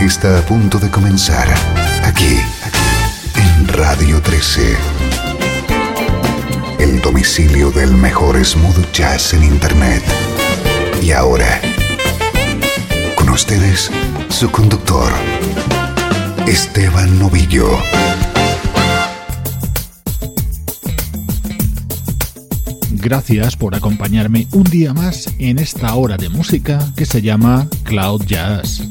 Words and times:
Está 0.00 0.38
a 0.38 0.42
punto 0.42 0.78
de 0.78 0.90
comenzar 0.90 1.48
aquí, 2.04 2.38
en 3.34 3.68
Radio 3.68 4.22
13. 4.22 4.76
El 6.78 7.00
domicilio 7.00 7.70
del 7.70 7.92
mejor 7.92 8.42
smooth 8.44 8.92
jazz 8.92 9.34
en 9.34 9.42
Internet. 9.42 10.02
Y 11.02 11.10
ahora, 11.10 11.60
con 13.16 13.28
ustedes, 13.30 13.90
su 14.28 14.50
conductor, 14.50 15.12
Esteban 16.46 17.18
Novillo. 17.18 17.68
Gracias 22.90 23.56
por 23.56 23.74
acompañarme 23.74 24.46
un 24.52 24.64
día 24.64 24.92
más 24.92 25.28
en 25.38 25.58
esta 25.58 25.94
hora 25.94 26.16
de 26.16 26.28
música 26.28 26.92
que 26.96 27.06
se 27.06 27.22
llama 27.22 27.68
Cloud 27.84 28.24
Jazz. 28.26 28.82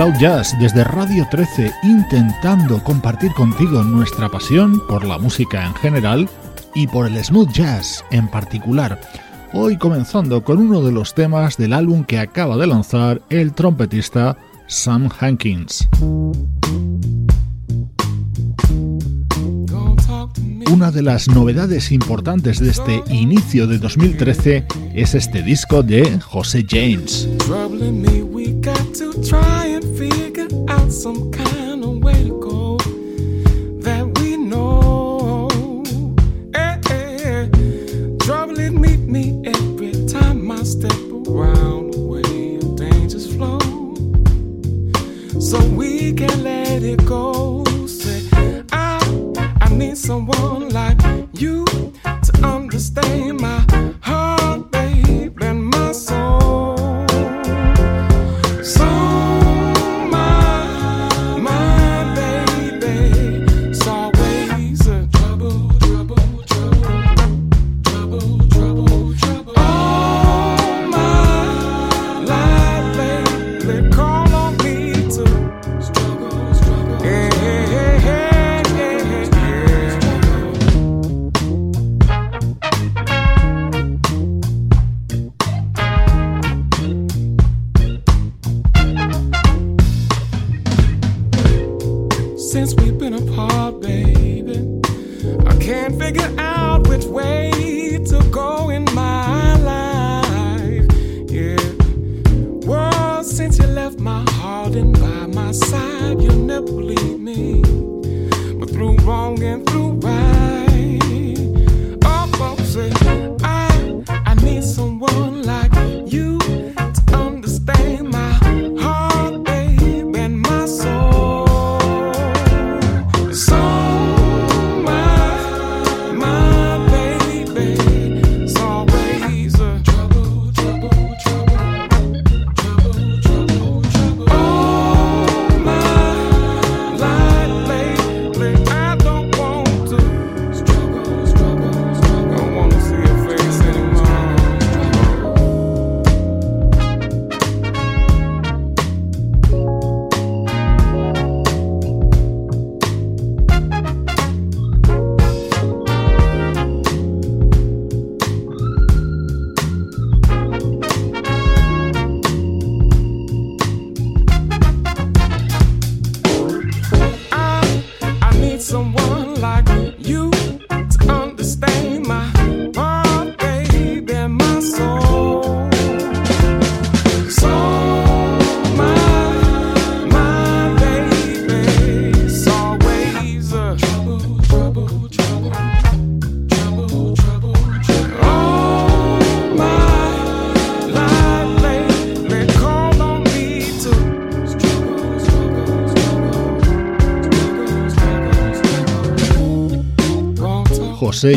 Cloud 0.00 0.14
Jazz 0.18 0.56
desde 0.58 0.82
Radio 0.82 1.28
13 1.30 1.74
intentando 1.82 2.82
compartir 2.82 3.32
contigo 3.32 3.84
nuestra 3.84 4.30
pasión 4.30 4.80
por 4.86 5.04
la 5.04 5.18
música 5.18 5.66
en 5.66 5.74
general 5.74 6.26
y 6.74 6.86
por 6.86 7.06
el 7.06 7.22
smooth 7.22 7.50
jazz 7.52 8.02
en 8.10 8.26
particular. 8.26 8.98
Hoy 9.52 9.76
comenzando 9.76 10.42
con 10.42 10.56
uno 10.56 10.80
de 10.80 10.90
los 10.90 11.12
temas 11.12 11.58
del 11.58 11.74
álbum 11.74 12.04
que 12.04 12.18
acaba 12.18 12.56
de 12.56 12.66
lanzar 12.66 13.20
el 13.28 13.52
trompetista 13.52 14.38
Sam 14.68 15.10
Hankins. 15.20 15.86
Una 20.72 20.90
de 20.90 21.02
las 21.02 21.28
novedades 21.28 21.92
importantes 21.92 22.58
de 22.58 22.70
este 22.70 23.02
inicio 23.10 23.66
de 23.66 23.76
2013 23.76 24.66
es 24.94 25.14
este 25.14 25.42
disco 25.42 25.82
de 25.82 26.18
José 26.20 26.64
James. 26.66 27.28
figure 30.00 30.48
out 30.68 30.90
some 30.90 31.30
kind 31.30 31.84
of 31.84 32.02
way 32.02 32.24
to 32.24 32.40
go 32.40 32.78
that 33.84 34.04
we 34.18 34.34
know. 34.38 35.46
Hey, 36.54 36.80
hey, 36.88 37.50
trouble 38.20 38.58
it 38.58 38.70
meet 38.70 39.00
me 39.00 39.42
every 39.44 39.92
time 40.06 40.50
I 40.50 40.62
step 40.62 41.02
around 41.28 41.92
the 41.92 42.00
way 42.00 42.56
of 42.62 42.76
dangers 42.76 43.26
flow. 43.34 43.60
So 45.38 45.58
we 45.68 46.14
can 46.14 46.44
let 46.44 46.82
it 46.82 47.04
go. 47.04 47.62
Say, 47.86 48.22
I, 48.72 49.00
I 49.60 49.68
need 49.68 49.98
someone. 49.98 50.59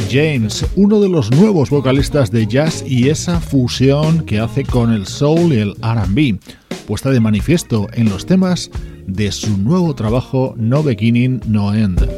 James, 0.10 0.66
uno 0.78 1.02
de 1.02 1.10
los 1.10 1.30
nuevos 1.32 1.70
vocalistas 1.70 2.32
de 2.32 2.48
jazz 2.48 2.86
y 2.88 3.10
esa 3.10 3.42
fusión 3.42 4.26
que 4.26 4.40
hace 4.40 4.64
con 4.64 4.94
el 4.94 5.06
soul 5.06 5.52
y 5.52 5.58
el 5.58 5.74
RB, 5.82 6.40
puesta 6.88 7.10
de 7.10 7.20
manifiesto 7.20 7.88
en 7.92 8.10
los 8.10 8.26
temas 8.26 8.72
de 9.08 9.30
su 9.34 9.58
nuevo 9.58 9.94
trabajo 9.94 10.54
No 10.58 10.84
Beginning, 10.84 11.42
No 11.48 11.74
End. 11.74 12.13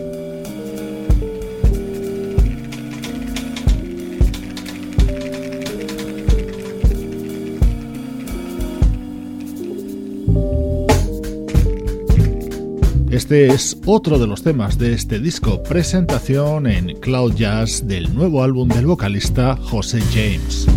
Este 13.25 13.47
es 13.47 13.75
otro 13.87 14.19
de 14.19 14.27
los 14.27 14.43
temas 14.43 14.77
de 14.77 14.93
este 14.93 15.19
disco, 15.19 15.63
presentación 15.63 16.67
en 16.67 16.95
Cloud 16.99 17.33
Jazz 17.33 17.87
del 17.87 18.13
nuevo 18.13 18.43
álbum 18.43 18.69
del 18.69 18.85
vocalista 18.85 19.57
José 19.57 19.99
James. 20.13 20.67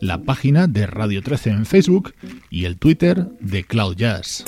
la 0.00 0.18
página 0.18 0.68
de 0.68 0.86
Radio 0.86 1.22
13 1.22 1.50
en 1.50 1.66
Facebook 1.66 2.14
y 2.50 2.66
el 2.66 2.76
Twitter 2.76 3.26
de 3.40 3.64
Cloud 3.64 3.96
Jazz. 3.96 4.44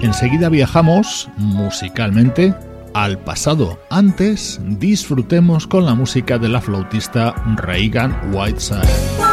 Enseguida 0.00 0.48
viajamos 0.48 1.28
musicalmente 1.36 2.54
al 2.94 3.18
pasado. 3.18 3.78
Antes 3.90 4.62
disfrutemos 4.64 5.66
con 5.66 5.84
la 5.84 5.94
música 5.94 6.38
de 6.38 6.48
la 6.48 6.62
flautista 6.62 7.34
Reagan 7.58 8.32
Whiteside. 8.32 9.31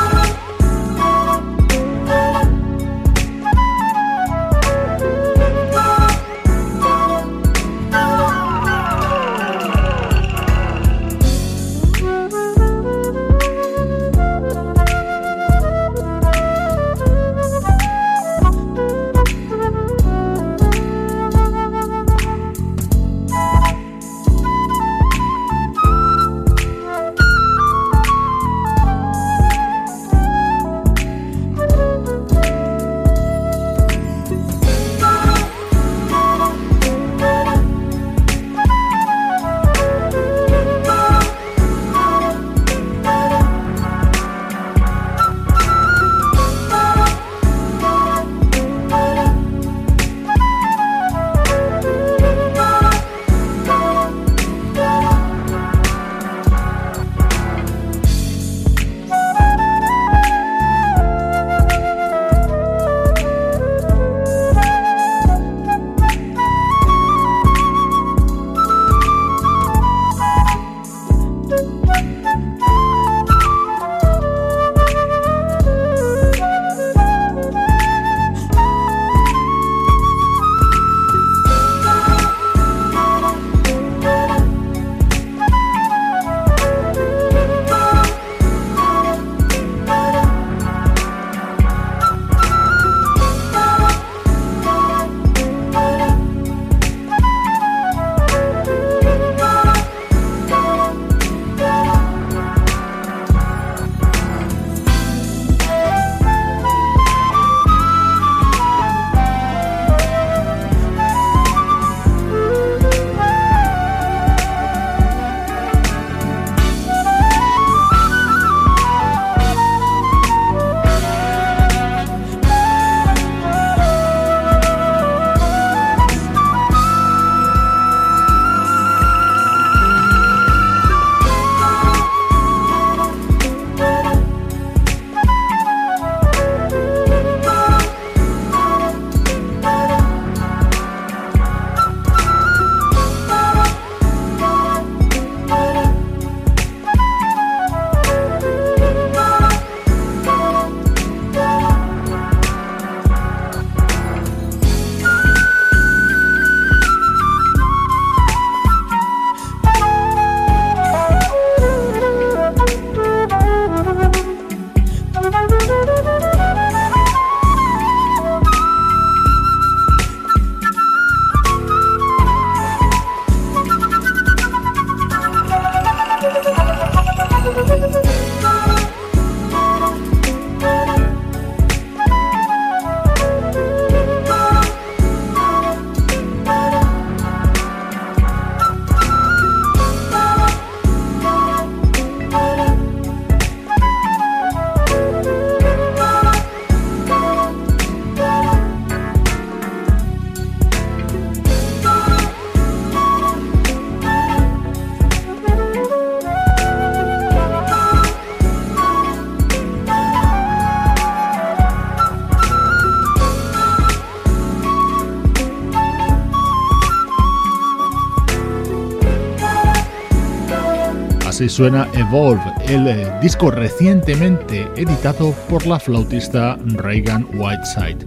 Suena 221.50 221.88
Evolve, 221.94 222.54
el 222.68 222.88
eh, 222.88 223.12
disco 223.22 223.52
recientemente 223.52 224.68
editado 224.76 225.32
por 225.50 225.66
la 225.66 225.80
flautista 225.80 226.58
Reagan 226.66 227.28
Whiteside. 227.34 228.06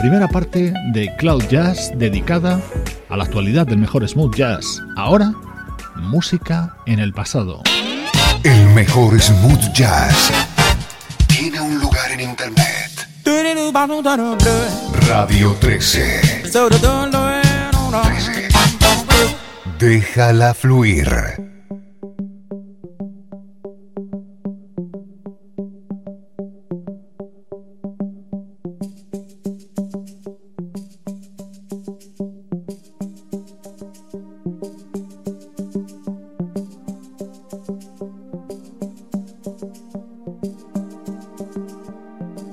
Primera 0.00 0.28
parte 0.28 0.72
de 0.92 1.14
Cloud 1.16 1.44
Jazz 1.48 1.92
dedicada 1.96 2.60
a 3.08 3.16
la 3.16 3.24
actualidad 3.24 3.66
del 3.66 3.78
mejor 3.78 4.06
smooth 4.08 4.34
jazz. 4.34 4.82
Ahora, 4.96 5.32
música 5.96 6.76
en 6.86 6.98
el 6.98 7.12
pasado. 7.12 7.62
El 8.42 8.66
mejor 8.70 9.20
smooth 9.20 9.72
jazz 9.72 10.30
tiene 11.26 11.60
un 11.60 11.78
lugar 11.78 12.10
en 12.12 12.20
internet. 12.20 12.90
Radio 15.08 15.56
13. 15.60 16.42
13. 16.42 16.50
Déjala 19.78 20.54
fluir. 20.54 21.39
Esta 42.20 42.49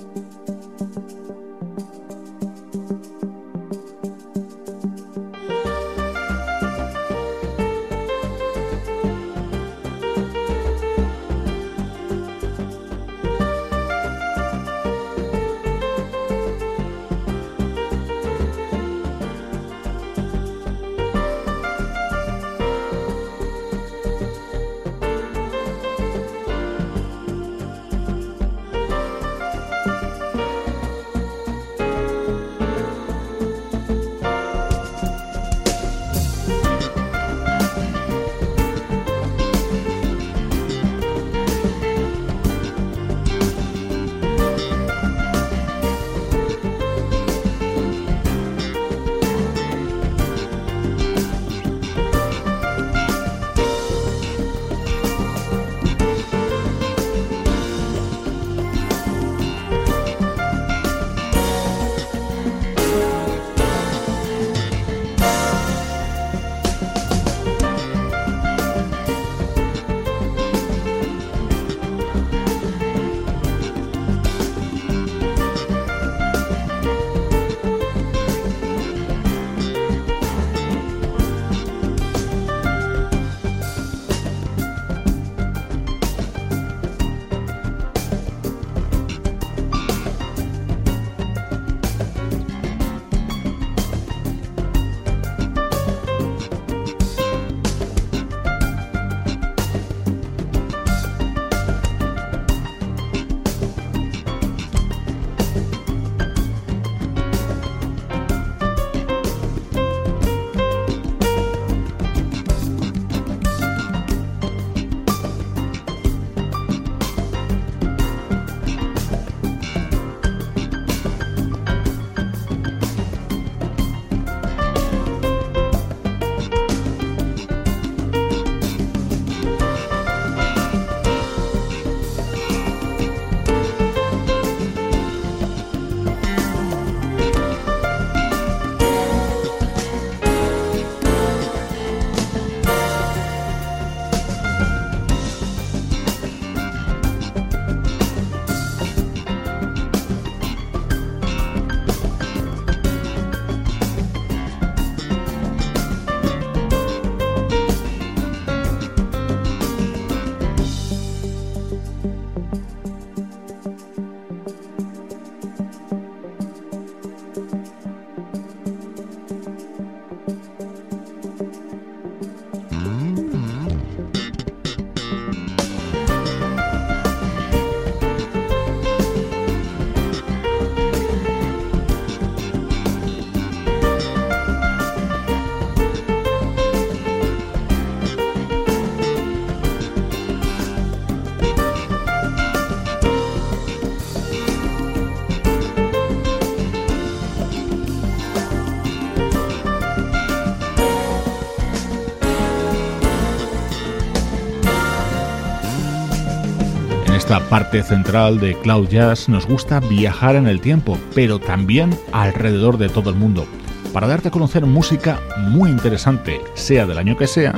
parte 207.68 207.84
central 207.84 208.40
de 208.40 208.56
Cloud 208.56 208.88
Jazz 208.88 209.28
nos 209.28 209.46
gusta 209.46 209.82
viajar 209.82 210.38
en 210.38 210.48
el 210.48 210.62
tiempo, 210.62 210.98
pero 211.14 211.38
también 211.38 211.90
alrededor 212.14 212.78
de 212.78 212.88
todo 212.88 213.10
el 213.10 213.18
mundo, 213.18 213.46
para 213.92 214.08
darte 214.08 214.30
a 214.30 214.32
conocer 214.32 214.66
música 214.66 215.20
muy 215.50 215.70
interesante, 215.70 216.40
sea 216.54 216.86
del 216.86 216.98
año 216.98 217.18
que 217.18 217.28
sea 217.28 217.56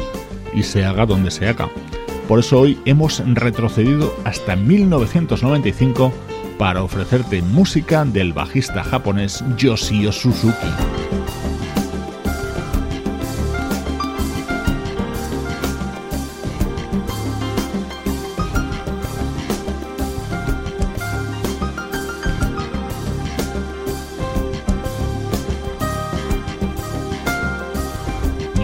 y 0.52 0.64
se 0.64 0.84
haga 0.84 1.06
donde 1.06 1.30
se 1.30 1.48
haga. 1.48 1.70
Por 2.28 2.40
eso 2.40 2.60
hoy 2.60 2.80
hemos 2.86 3.22
retrocedido 3.36 4.16
hasta 4.24 4.56
1995 4.56 6.12
para 6.58 6.82
ofrecerte 6.82 7.44
música 7.44 8.04
del 8.04 8.34
bajista 8.34 8.84
japonés 8.84 9.44
Yoshio 9.58 10.12
Suzuki. 10.12 10.70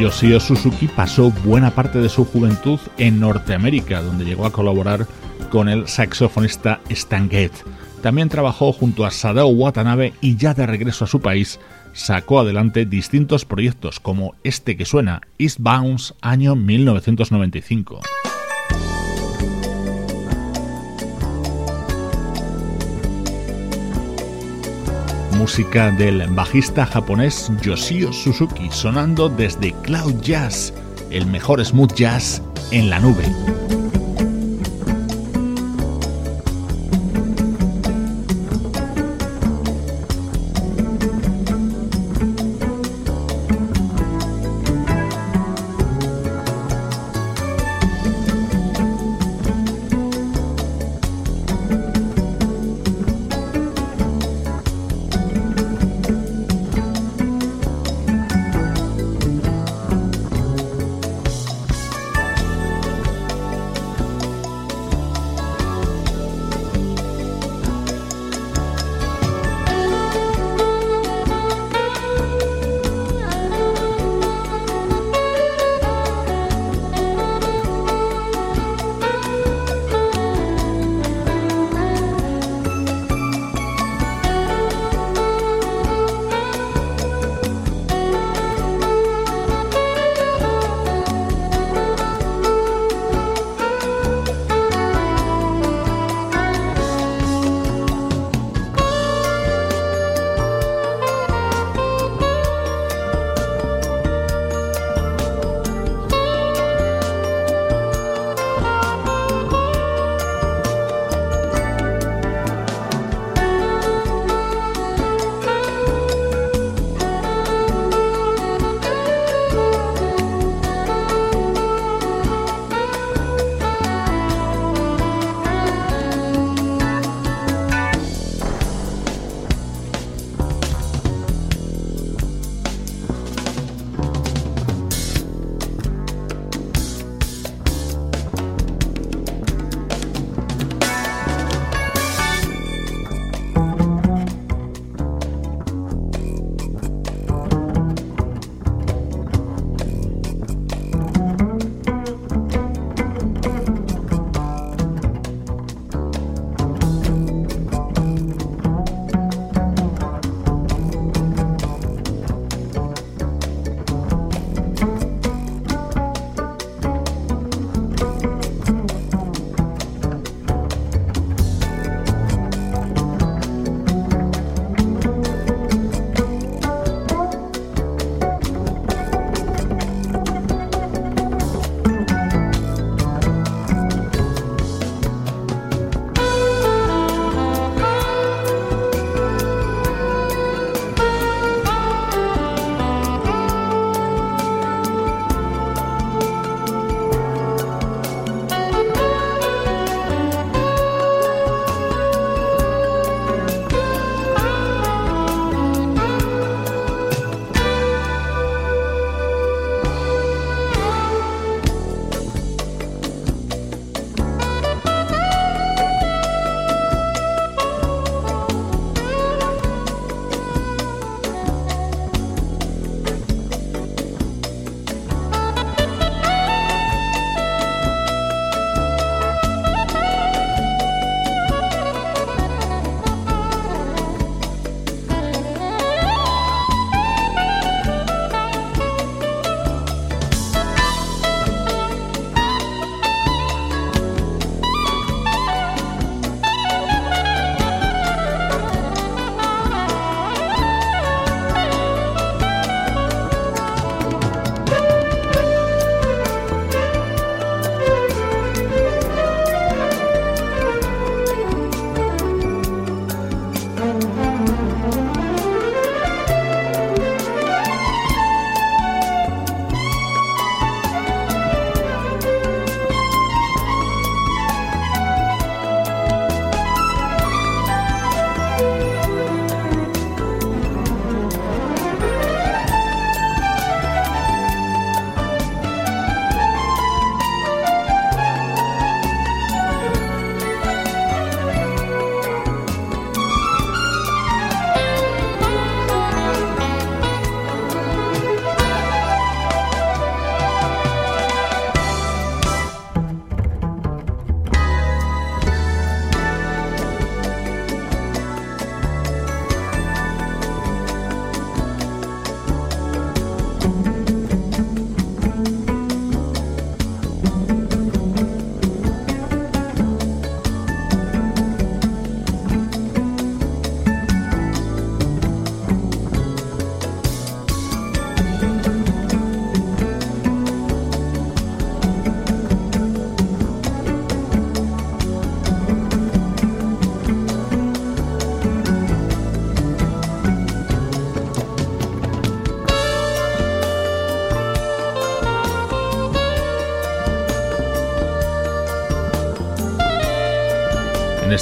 Yoshio 0.05 0.39
Suzuki 0.39 0.87
pasó 0.87 1.31
buena 1.43 1.71
parte 1.71 1.97
de 1.97 2.09
su 2.09 2.25
juventud 2.25 2.79
en 2.99 3.19
Norteamérica, 3.19 4.03
donde 4.03 4.23
llegó 4.23 4.45
a 4.45 4.51
colaborar 4.51 5.07
con 5.49 5.67
el 5.67 5.87
saxofonista 5.87 6.79
Stan 6.89 7.27
Getz. 7.27 7.63
También 8.03 8.29
trabajó 8.29 8.71
junto 8.71 9.03
a 9.03 9.09
Sadao 9.09 9.47
Watanabe 9.47 10.13
y 10.21 10.35
ya 10.35 10.53
de 10.53 10.67
regreso 10.67 11.05
a 11.05 11.07
su 11.07 11.21
país 11.21 11.59
sacó 11.93 12.39
adelante 12.39 12.85
distintos 12.85 13.45
proyectos 13.45 13.99
como 13.99 14.35
este 14.43 14.77
que 14.77 14.85
suena, 14.85 15.21
East 15.39 15.57
Bounce, 15.59 16.13
año 16.21 16.55
1995. 16.55 18.01
Música 25.45 25.91
del 25.91 26.25
bajista 26.29 26.88
japonés 26.88 27.51
Yoshio 27.62 28.12
Suzuki 28.12 28.67
sonando 28.71 29.29
desde 29.29 29.73
Cloud 29.84 30.19
Jazz, 30.21 30.73
el 31.12 31.27
mejor 31.27 31.63
smooth 31.63 31.93
jazz 31.93 32.41
en 32.71 32.89
la 32.89 32.97
nube. 32.97 33.25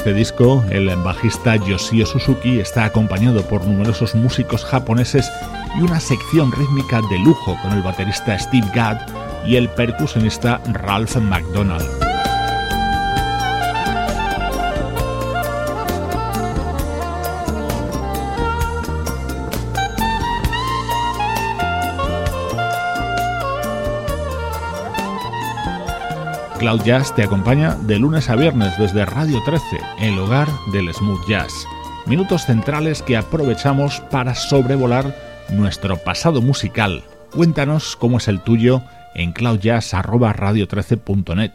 Este 0.04 0.16
disco, 0.16 0.66
el 0.70 0.94
bajista 0.98 1.56
Yoshio 1.56 2.06
Suzuki 2.06 2.60
está 2.60 2.84
acompañado 2.84 3.42
por 3.44 3.63
numerosos 3.63 4.13
músicos 4.16 4.66
japoneses 4.66 5.32
y 5.80 5.82
una 5.82 6.02
sección 6.02 6.52
rítmica 6.52 7.00
de 7.10 7.20
lujo 7.20 7.58
con 7.62 7.72
el 7.72 7.82
baterista 7.82 8.38
Steve 8.38 8.68
Gadd 8.76 8.98
y 9.46 9.56
el 9.56 9.70
percusionista 9.70 10.60
Ralph 10.74 11.16
McDonald. 11.16 12.03
Cloud 26.63 26.84
Jazz 26.84 27.13
te 27.13 27.23
acompaña 27.23 27.76
de 27.76 27.99
lunes 27.99 28.30
a 28.30 28.38
viernes 28.38 28.78
desde 28.78 29.04
Radio 29.04 29.43
13, 29.43 29.82
el 29.99 30.17
hogar 30.17 30.47
del 30.71 30.93
smooth 30.93 31.28
jazz. 31.28 31.52
Minutos 32.06 32.45
centrales 32.45 33.02
que 33.02 33.17
aprovechamos 33.17 33.99
para 34.10 34.34
sobrevolar 34.34 35.13
nuestro 35.49 35.97
pasado 35.97 36.41
musical. 36.41 37.04
Cuéntanos 37.32 37.97
cómo 37.97 38.17
es 38.17 38.30
el 38.30 38.39
tuyo 38.39 38.82
en 39.13 39.34
cloudjazz@radio13.net. 39.34 41.52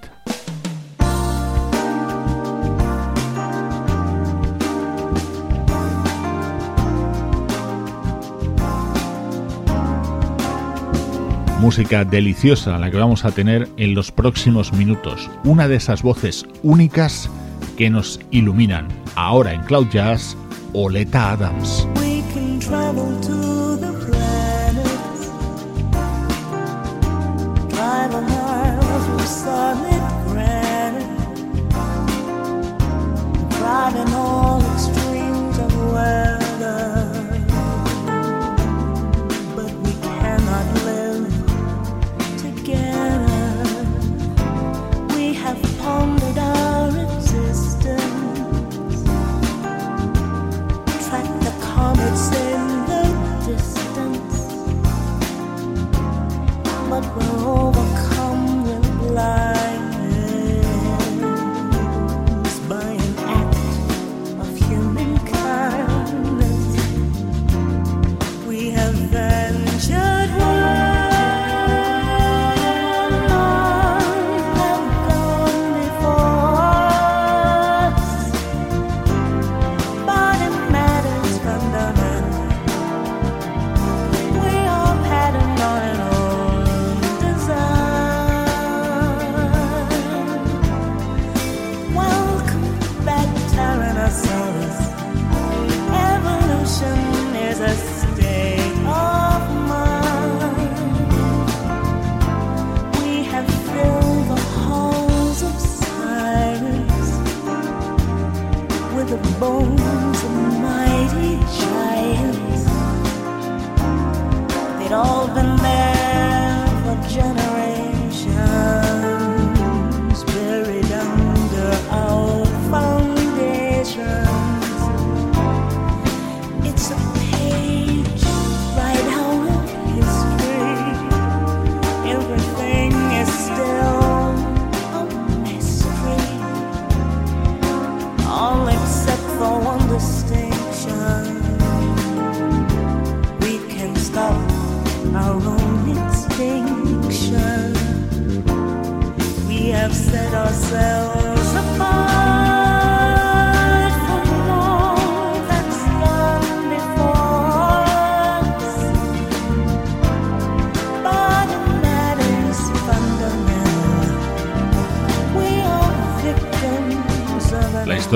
Música 11.59 12.05
deliciosa 12.05 12.79
la 12.79 12.89
que 12.89 12.97
vamos 12.97 13.25
a 13.25 13.33
tener 13.33 13.69
en 13.77 13.95
los 13.95 14.13
próximos 14.13 14.73
minutos. 14.73 15.29
Una 15.43 15.67
de 15.67 15.75
esas 15.75 16.03
voces 16.03 16.47
únicas 16.63 17.29
que 17.77 17.91
nos 17.91 18.21
iluminan. 18.31 18.87
Ahora 19.17 19.53
en 19.53 19.63
Cloud 19.63 19.89
Jazz, 19.91 20.37
Oleta 20.73 21.33
Adams. 21.33 21.89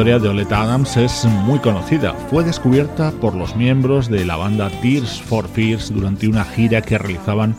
Historia 0.02 0.18
de 0.18 0.30
Oleta 0.30 0.62
Adams 0.62 0.96
es 0.96 1.24
muy 1.26 1.60
conocida. 1.60 2.12
Fue 2.28 2.42
descubierta 2.42 3.12
por 3.12 3.36
los 3.36 3.54
miembros 3.54 4.08
de 4.08 4.24
la 4.24 4.34
banda 4.34 4.68
Tears 4.68 5.22
for 5.22 5.46
Fears 5.46 5.94
durante 5.94 6.26
una 6.26 6.44
gira 6.44 6.82
que 6.82 6.98
realizaban 6.98 7.54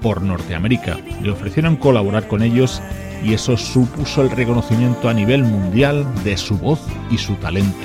por 0.00 0.22
Norteamérica. 0.22 0.98
Le 1.20 1.32
ofrecieron 1.32 1.74
colaborar 1.74 2.28
con 2.28 2.44
ellos 2.44 2.80
y 3.24 3.34
eso 3.34 3.56
supuso 3.56 4.22
el 4.22 4.30
reconocimiento 4.30 5.08
a 5.08 5.14
nivel 5.14 5.42
mundial 5.42 6.06
de 6.22 6.36
su 6.36 6.56
voz 6.58 6.78
y 7.10 7.18
su 7.18 7.34
talento. 7.34 7.76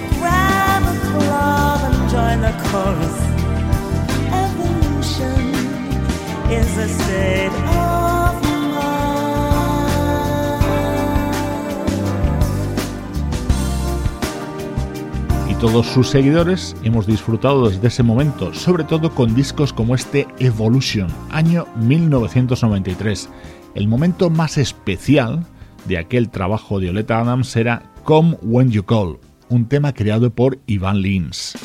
Todos 15.60 15.88
sus 15.88 16.10
seguidores 16.10 16.76
hemos 16.84 17.08
disfrutado 17.08 17.70
desde 17.70 17.88
ese 17.88 18.04
momento, 18.04 18.54
sobre 18.54 18.84
todo 18.84 19.12
con 19.12 19.36
discos 19.36 19.72
como 19.72 19.96
este 19.96 20.28
Evolution, 20.40 21.08
año 21.32 21.66
1993. 21.78 23.30
El 23.74 23.88
momento 23.88 24.30
más 24.30 24.58
especial 24.58 25.46
de 25.86 25.98
aquel 25.98 26.30
trabajo 26.30 26.80
de 26.80 26.90
Oleta 26.90 27.20
Adams 27.20 27.56
era 27.56 27.94
Come 28.04 28.38
When 28.42 28.70
You 28.70 28.84
Call, 28.84 29.20
un 29.50 29.68
tema 29.68 29.94
creado 29.94 30.30
por 30.30 30.60
Ivan 30.68 31.02
Lins. 31.02 31.56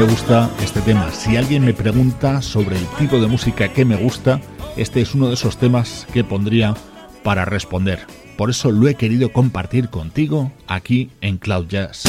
Me 0.00 0.06
gusta 0.06 0.50
este 0.62 0.80
tema. 0.80 1.12
Si 1.12 1.36
alguien 1.36 1.62
me 1.62 1.74
pregunta 1.74 2.40
sobre 2.40 2.78
el 2.78 2.86
tipo 2.98 3.20
de 3.20 3.26
música 3.26 3.70
que 3.70 3.84
me 3.84 3.96
gusta, 3.96 4.40
este 4.78 5.02
es 5.02 5.14
uno 5.14 5.28
de 5.28 5.34
esos 5.34 5.58
temas 5.58 6.06
que 6.14 6.24
pondría 6.24 6.74
para 7.22 7.44
responder. 7.44 8.06
Por 8.38 8.48
eso 8.48 8.72
lo 8.72 8.88
he 8.88 8.94
querido 8.94 9.30
compartir 9.30 9.90
contigo 9.90 10.52
aquí 10.66 11.10
en 11.20 11.36
Cloud 11.36 11.66
Jazz. 11.66 12.04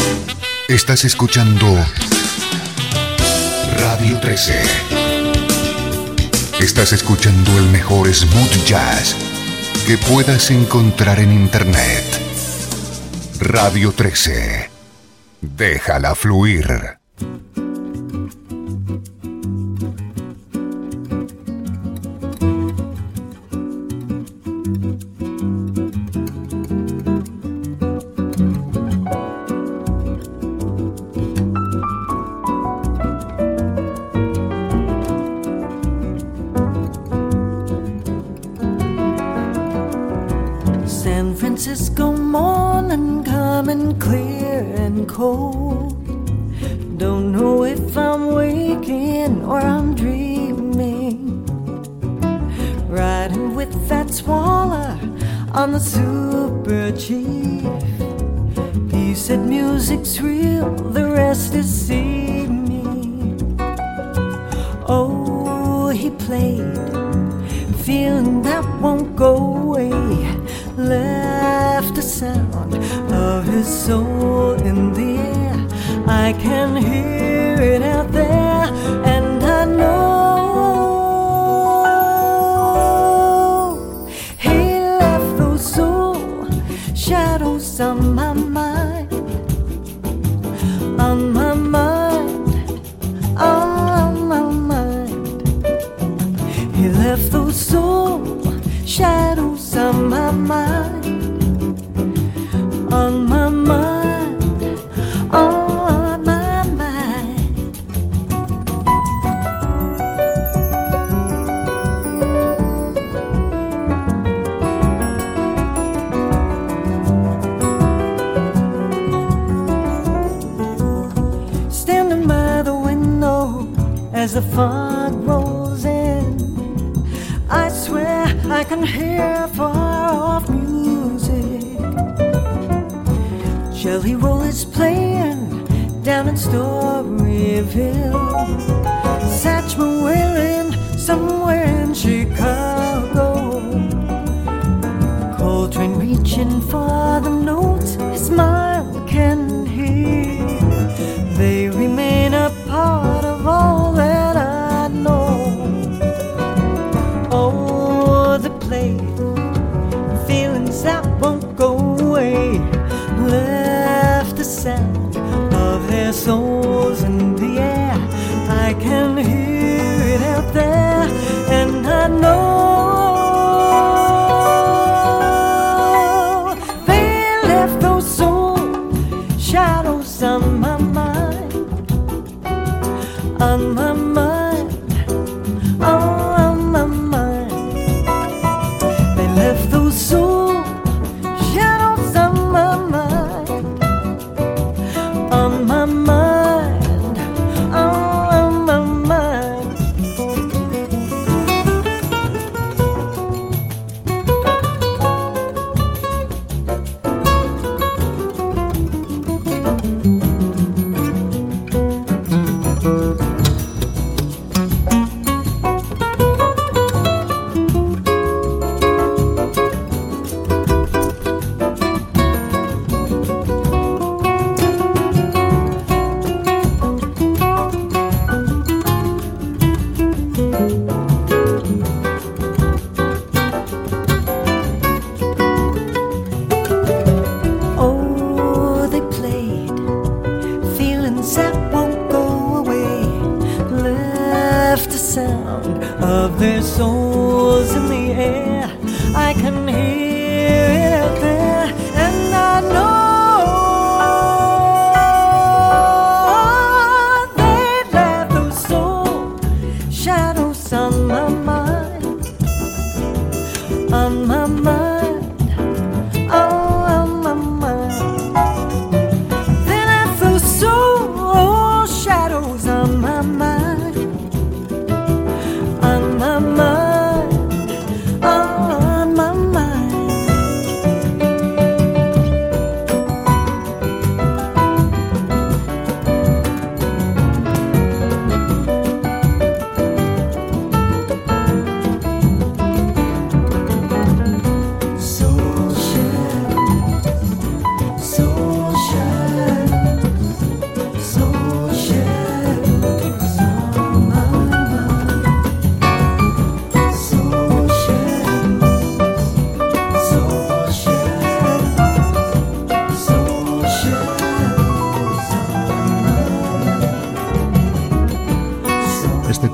Estás 0.69 1.03
escuchando 1.03 1.65
Radio 3.77 4.17
13. 4.21 4.61
Estás 6.61 6.93
escuchando 6.93 7.57
el 7.57 7.65
mejor 7.71 8.07
smooth 8.07 8.65
jazz 8.65 9.17
que 9.85 9.97
puedas 9.97 10.49
encontrar 10.49 11.19
en 11.19 11.33
Internet. 11.33 12.05
Radio 13.41 13.91
13. 13.91 14.69
Déjala 15.41 16.15
fluir. 16.15 17.01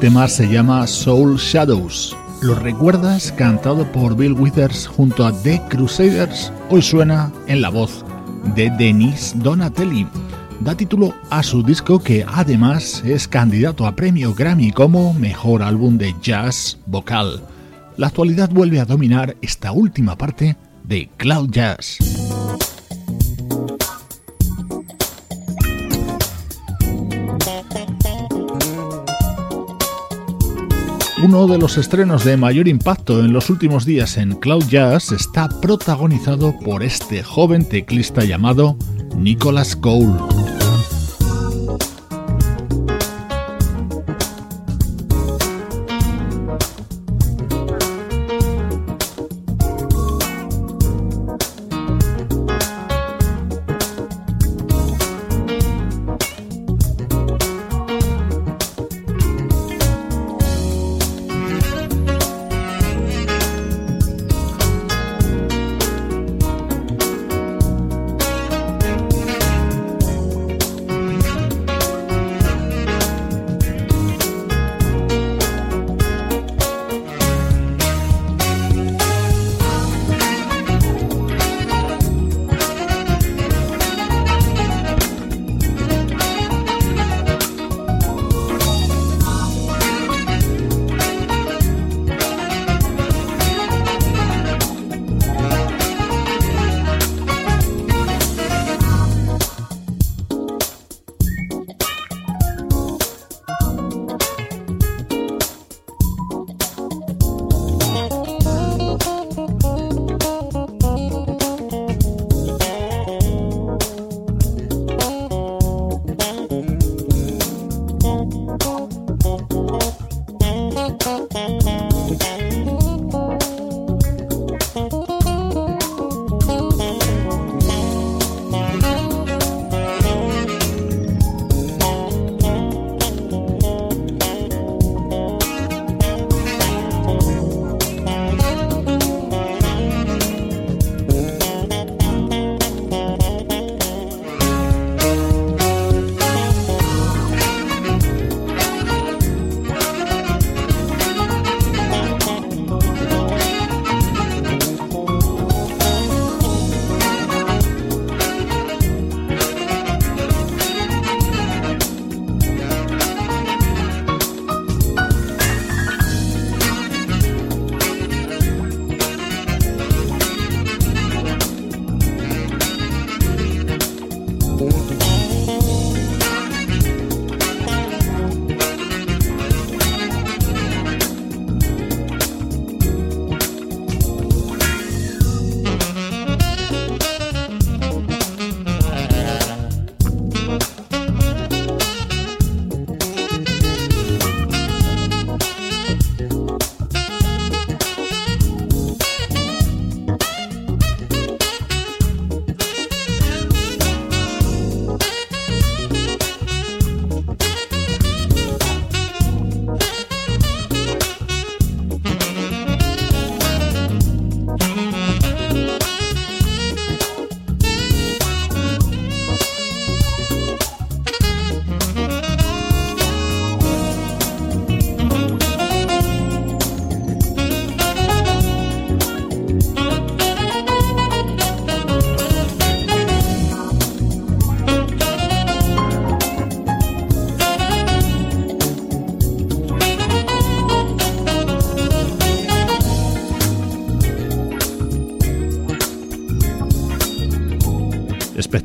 Tema 0.07 0.29
se 0.29 0.47
llama 0.47 0.87
Soul 0.87 1.35
Shadows. 1.35 2.15
¿Lo 2.41 2.55
recuerdas? 2.55 3.33
Cantado 3.33 3.91
por 3.91 4.15
Bill 4.15 4.31
Withers 4.31 4.87
junto 4.87 5.25
a 5.25 5.33
The 5.33 5.61
Crusaders. 5.67 6.53
Hoy 6.69 6.81
suena 6.81 7.29
en 7.47 7.61
la 7.61 7.67
voz 7.67 8.05
de 8.55 8.69
Denise 8.69 9.37
Donatelli. 9.37 10.07
Da 10.61 10.75
título 10.75 11.13
a 11.29 11.43
su 11.43 11.61
disco 11.61 11.99
que 11.99 12.25
además 12.25 13.03
es 13.05 13.27
candidato 13.27 13.85
a 13.85 13.97
premio 13.97 14.33
Grammy 14.33 14.71
como 14.71 15.13
mejor 15.13 15.61
álbum 15.61 15.97
de 15.97 16.15
jazz 16.21 16.77
vocal. 16.85 17.41
La 17.97 18.07
actualidad 18.07 18.49
vuelve 18.49 18.79
a 18.79 18.85
dominar 18.85 19.35
esta 19.41 19.73
última 19.73 20.17
parte 20.17 20.55
de 20.85 21.09
Cloud 21.17 21.49
Jazz. 21.49 22.26
Uno 31.23 31.47
de 31.47 31.57
los 31.57 31.79
estrenos 31.79 32.23
de 32.25 32.37
mayor 32.37 32.67
impacto 32.67 33.21
en 33.21 33.33
los 33.33 33.49
últimos 33.49 33.85
días 33.85 34.17
en 34.17 34.35
Cloud 34.35 34.65
Jazz 34.69 35.11
está 35.11 35.49
protagonizado 35.49 36.53
por 36.59 36.83
este 36.83 37.23
joven 37.23 37.67
teclista 37.67 38.23
llamado 38.23 38.77
Nicholas 39.15 39.75
Cole. 39.75 40.56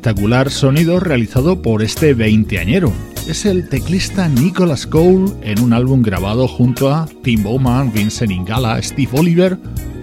Espectacular 0.03 0.51
sonido 0.51 0.99
realizado 0.99 1.61
por 1.61 1.81
este 1.81 2.13
veinteañero. 2.13 2.91
Es 3.25 3.45
el 3.45 3.69
teclista 3.69 4.27
Nicholas 4.27 4.85
Cole 4.85 5.31
en 5.43 5.61
un 5.61 5.71
álbum 5.71 6.01
grabado 6.01 6.45
junto 6.45 6.93
a 6.93 7.07
Tim 7.23 7.41
Bowman, 7.41 7.93
Vincent 7.93 8.29
Ingala, 8.29 8.81
Steve 8.81 9.11
Oliver 9.13 9.57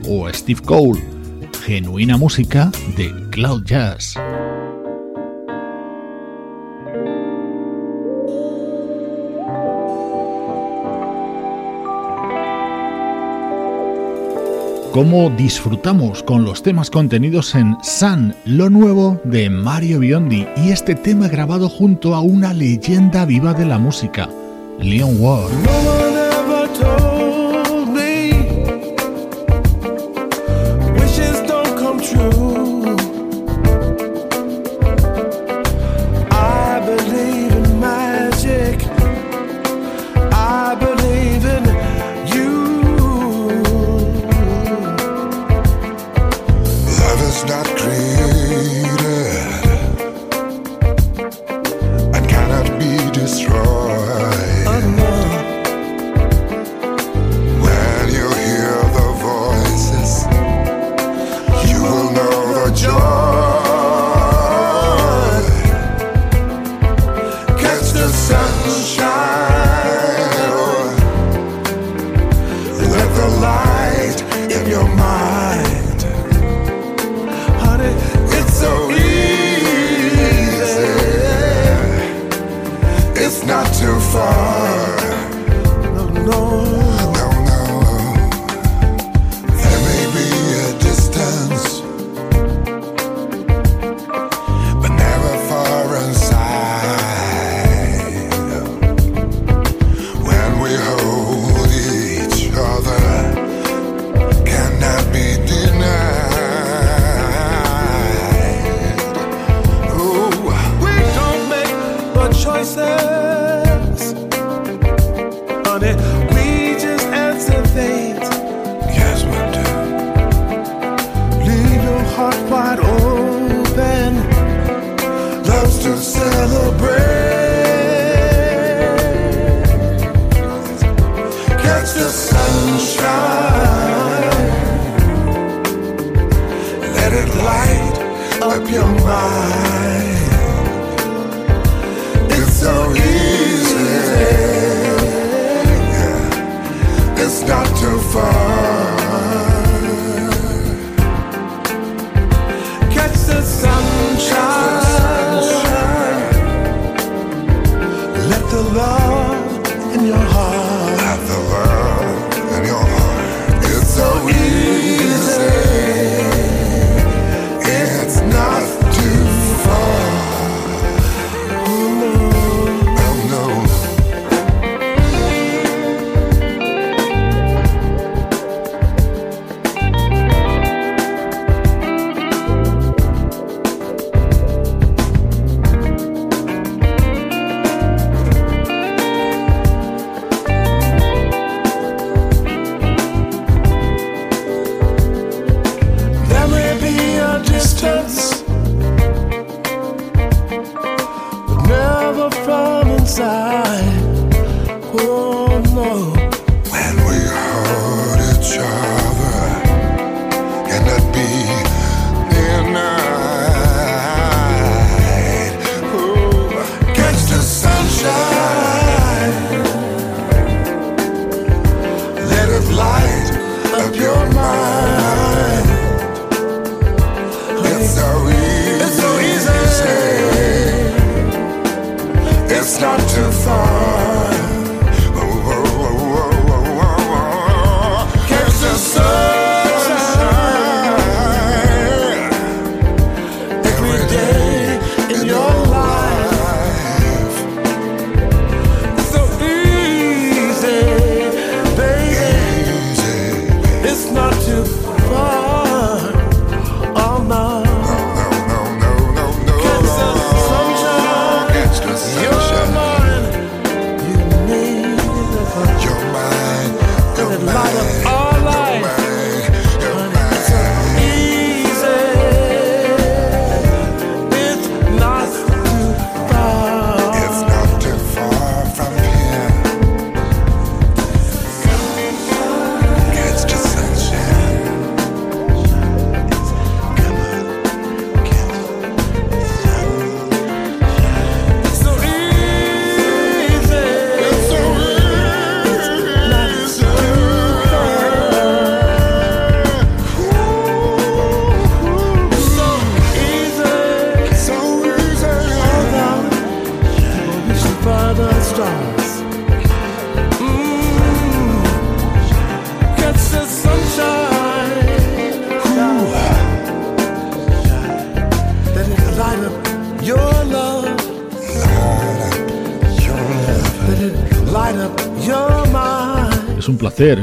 o 0.09 0.27
Steve 0.33 0.63
Cole. 0.63 1.03
Genuina 1.67 2.17
música 2.17 2.73
de 2.97 3.13
Cloud 3.31 3.65
Jazz. 3.67 4.15
Cómo 14.91 15.31
disfrutamos 15.31 16.23
con 16.23 16.45
los 16.45 16.63
temas 16.63 16.91
contenidos 16.91 17.55
en 17.55 17.77
Sun, 17.83 18.35
lo 18.45 18.71
nuevo 18.71 19.21
de 19.25 19.49
Mario 19.49 20.01
Biondi 20.01 20.47
y 20.57 20.71
este 20.71 20.95
tema 20.95 21.29
grabado 21.29 21.69
junto 21.69 22.15
a 22.15 22.21
una 22.21 22.53
leyenda 22.53 23.25
viva 23.25 23.55
de 23.55 23.67
la 23.67 23.79
música, 23.79 24.29
Leon 24.81 25.17
Ward. 25.21 26.00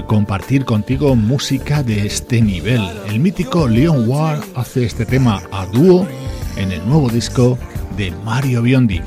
Compartir 0.07 0.65
contigo 0.65 1.15
música 1.15 1.83
de 1.83 2.07
este 2.07 2.41
nivel. 2.41 2.81
El 3.09 3.19
mítico 3.19 3.67
Leon 3.67 4.09
Ward 4.09 4.41
hace 4.55 4.83
este 4.83 5.05
tema 5.05 5.43
a 5.51 5.67
dúo 5.67 6.07
en 6.55 6.71
el 6.71 6.83
nuevo 6.87 7.09
disco 7.09 7.59
de 7.95 8.09
Mario 8.25 8.63
Biondi, 8.63 9.01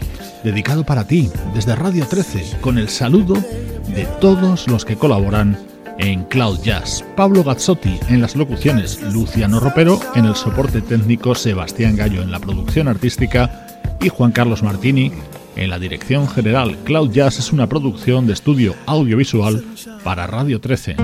dedicado 0.44 0.84
para 0.84 1.04
ti 1.04 1.28
desde 1.54 1.74
Radio 1.74 2.06
13, 2.06 2.60
con 2.60 2.78
el 2.78 2.88
saludo 2.88 3.34
de 3.34 4.06
todos 4.20 4.68
los 4.68 4.84
que 4.84 4.94
colaboran 4.94 5.58
en 5.98 6.22
Cloud 6.26 6.60
Jazz. 6.62 7.04
Pablo 7.16 7.42
Gazzotti 7.42 7.98
en 8.08 8.20
las 8.20 8.36
locuciones, 8.36 9.02
Luciano 9.12 9.58
Ropero 9.58 9.98
en 10.14 10.26
el 10.26 10.36
soporte 10.36 10.82
técnico, 10.82 11.34
Sebastián 11.34 11.96
Gallo 11.96 12.22
en 12.22 12.30
la 12.30 12.38
producción 12.38 12.86
artística 12.86 13.66
y 14.00 14.08
Juan 14.08 14.30
Carlos 14.30 14.62
Martini 14.62 15.10
en 15.56 15.70
la 15.70 15.78
dirección 15.78 16.28
general. 16.28 16.76
Cloud 16.84 17.10
Jazz 17.12 17.38
es 17.38 17.52
una 17.52 17.68
producción 17.68 18.26
de 18.26 18.32
estudio 18.32 18.74
audiovisual 18.86 19.64
para 20.04 20.26
Radio 20.26 20.60
13. 20.60 20.96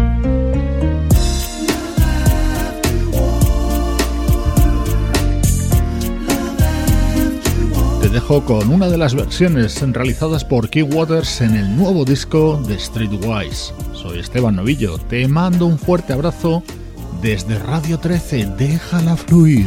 Te 8.00 8.08
dejo 8.08 8.44
con 8.44 8.70
una 8.70 8.88
de 8.88 8.98
las 8.98 9.14
versiones 9.14 9.80
realizadas 9.92 10.44
por 10.44 10.70
Key 10.70 10.82
Waters 10.82 11.40
en 11.40 11.56
el 11.56 11.76
nuevo 11.76 12.04
disco 12.04 12.62
de 12.66 12.78
Streetwise. 12.78 13.74
Soy 13.92 14.20
Esteban 14.20 14.56
Novillo, 14.56 14.98
te 14.98 15.26
mando 15.26 15.66
un 15.66 15.78
fuerte 15.78 16.12
abrazo 16.12 16.62
desde 17.20 17.58
Radio 17.58 17.98
13, 17.98 18.46
déjala 18.56 19.16
fluir. 19.16 19.66